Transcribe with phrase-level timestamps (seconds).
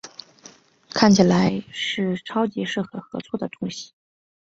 [0.89, 3.93] 看起来是超级适合合作的东西